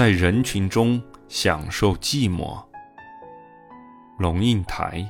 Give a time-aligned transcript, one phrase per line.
[0.00, 2.58] 在人群中享受寂寞。
[4.16, 5.06] 龙应台。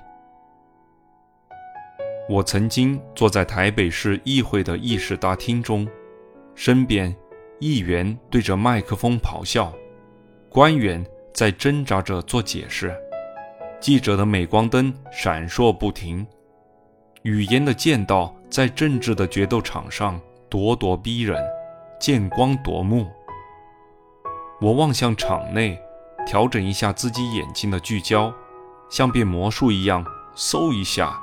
[2.29, 5.87] 我曾经坐在台北市议会的议事大厅中，
[6.57, 7.15] 身边
[7.61, 9.73] 议员对着麦克风咆哮，
[10.49, 12.93] 官员在挣扎着做解释，
[13.79, 16.27] 记者的镁光灯闪烁不停，
[17.23, 21.41] 语言的剑道在政治的决斗场上咄咄逼人，
[22.01, 23.07] 剑光夺目。
[24.61, 25.81] 我望向场内，
[26.27, 28.31] 调整一下自己眼睛的聚焦，
[28.91, 30.05] 像变魔术一样，
[30.37, 31.19] 嗖一下。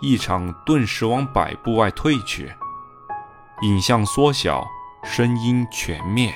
[0.00, 2.50] 一场顿时往百步外退去，
[3.60, 4.66] 影像缩小，
[5.02, 6.32] 声音全灭。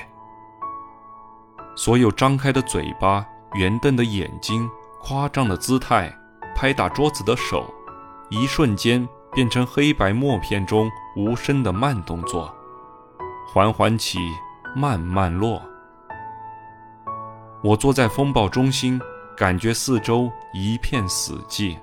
[1.75, 4.69] 所有张开的嘴巴、圆瞪的眼睛、
[5.01, 6.15] 夸张的姿态、
[6.55, 7.73] 拍打桌子的手，
[8.29, 12.53] 一瞬间变成黑白默片中无声的慢动作，
[13.51, 14.19] 缓缓起，
[14.75, 15.59] 慢慢落。
[17.65, 19.01] 我坐在风暴中心，
[19.35, 21.75] 感觉四周一片死寂。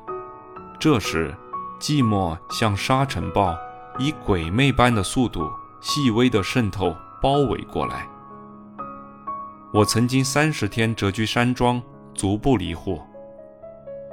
[0.79, 1.35] 这时。
[1.81, 3.59] 寂寞像沙尘暴，
[3.99, 8.07] 以鬼魅般的速度细微的渗透、包围过来。
[9.73, 11.83] 我曾经三十天蛰居山庄，
[12.15, 13.03] 足不离户，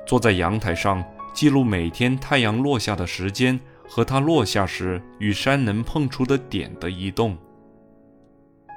[0.07, 7.37] 坐在阳台上记录每天太阳落下的时间和它落下时与山能碰触的点的移动。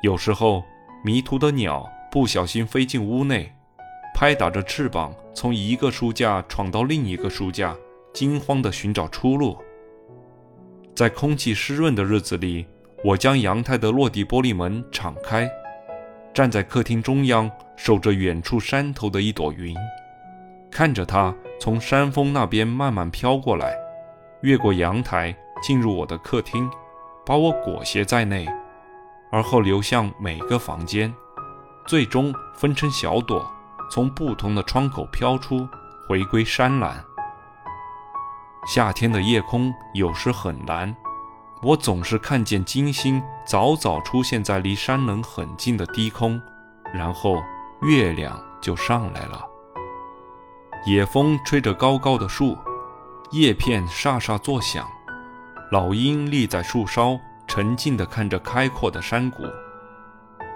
[0.03, 0.63] 有时候，
[1.03, 3.51] 迷途的鸟不小心飞进屋内，
[4.15, 7.75] 拍打着翅膀从一个书架闯到另一个书架。
[8.13, 9.57] 惊慌地寻找出路。
[10.95, 12.67] 在空气湿润的日子里，
[13.03, 15.51] 我将阳台的落地玻璃门敞开，
[16.35, 19.75] 站在客厅中央，守着远处山头的一朵云，
[20.71, 23.75] 看着它从山峰那边慢慢飘过来，
[24.43, 26.71] 越过阳台进入我的客厅，
[27.25, 28.47] 把我裹挟在内，
[29.31, 31.11] 而后流向每个房间，
[31.87, 33.51] 最终分成小朵，
[33.91, 35.69] 从不同的窗口飘出，
[36.09, 37.05] 回归山岚。
[38.67, 40.95] 夏天的夜空有时很蓝，
[41.63, 46.41] 我总是看见金星早早出现在离山棱很近的低空，
[46.95, 47.43] 然后
[47.83, 49.45] 月亮就上来了。
[50.87, 52.57] 野风吹着高高的树，
[53.33, 54.89] 叶片沙沙作响。
[55.71, 59.43] 老鹰立在树梢，沉静地看着开阔的山谷。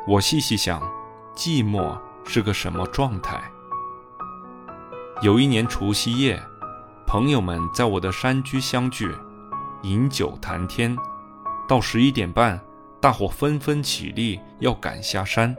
[0.06, 0.80] 我细细想，
[1.36, 3.38] 寂寞是个什么状态？
[5.20, 6.42] 有一年除夕夜。
[7.06, 9.14] 朋友们在我的山居相聚，
[9.82, 10.96] 饮酒谈天，
[11.68, 12.58] 到十一点半，
[13.00, 15.54] 大伙纷纷起立要赶下山，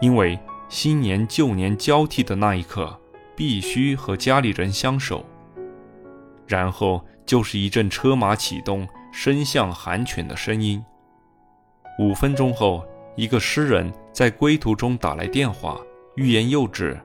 [0.00, 0.38] 因为
[0.68, 3.00] 新年旧年交替的那一刻，
[3.34, 5.24] 必须和家里人相守。
[6.46, 10.84] 然后就是一阵车马启动、声象寒犬的声音。
[11.98, 12.84] 五分钟后，
[13.16, 15.80] 一个诗人在归途中打来电话，
[16.16, 17.00] 欲言又止，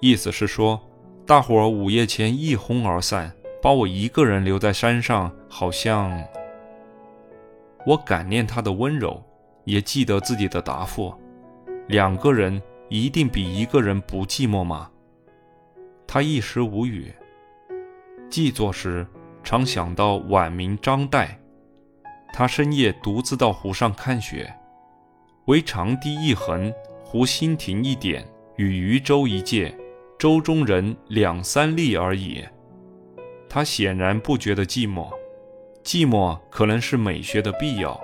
[0.00, 0.80] 意思是说。
[1.24, 3.32] 大伙儿午夜前一哄而散，
[3.62, 6.20] 把我一个人留在山上，好像……
[7.86, 9.22] 我感念他的温柔，
[9.64, 11.14] 也记得自己的答复：
[11.86, 14.90] 两个人一定比一个人不寂寞吗？
[16.08, 17.12] 他一时无语。
[18.28, 19.06] 记作时，
[19.44, 21.28] 常想到晚明张岱，
[22.32, 24.52] 他深夜独自到湖上看雪，
[25.46, 26.72] 惟长堤一横，
[27.02, 28.24] 湖心亭一点，
[28.56, 29.76] 与渔舟一芥。
[30.16, 32.44] 舟中人两三粒而已，
[33.48, 35.10] 他显然不觉得寂寞。
[35.82, 38.00] 寂寞可能是美学的必要，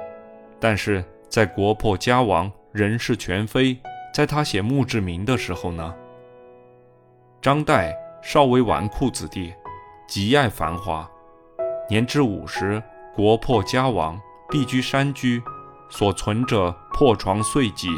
[0.59, 3.79] 但是在国破家亡、人事全非，
[4.13, 5.95] 在他写墓志铭的时候呢？
[7.41, 9.55] 张岱少为纨绔子弟，
[10.09, 11.09] 极爱繁华。
[11.89, 12.83] 年至五十，
[13.15, 15.41] 国破家亡，避居山居，
[15.89, 17.89] 所存者破床碎几、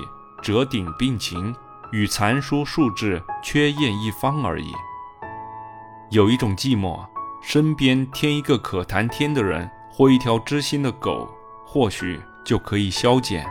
[0.42, 1.54] 折顶病情。
[1.92, 4.72] 与残书数字缺页一方而已。
[6.10, 7.04] 有一种寂寞，
[7.42, 11.28] 身边添一个可谈天的人，或一条知心的狗，
[11.66, 13.44] 或许就可以消减。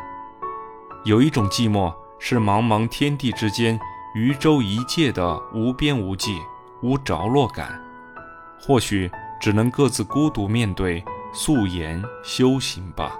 [1.03, 3.77] 有一种寂寞，是茫茫天地之间，
[4.15, 6.39] 渔舟一芥的无边无际、
[6.81, 7.77] 无着落感。
[8.57, 9.11] 或许
[9.41, 11.03] 只能各自孤独面对，
[11.33, 13.19] 素颜修行吧。